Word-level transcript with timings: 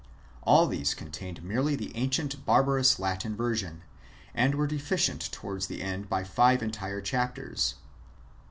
All 0.41 0.65
these 0.65 0.95
contained 0.95 1.43
merely 1.43 1.75
the 1.75 1.95
ancient 1.95 2.43
barbarous 2.43 2.97
Latin 2.97 3.35
version, 3.35 3.83
and 4.33 4.55
were 4.55 4.65
deficient 4.65 5.31
towards 5.31 5.67
the 5.67 5.83
end 5.83 6.09
by 6.09 6.23
five 6.23 6.63
entire 6.63 7.01
chapters. 7.01 7.75